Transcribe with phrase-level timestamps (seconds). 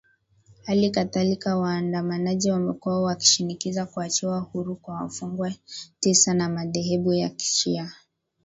[0.65, 5.53] hali kadhalika waandamanaji wamekuwa wakishinikiza kuachiwa huru kwa wafungwa
[5.99, 7.91] tisa wa madhehebu ya kishia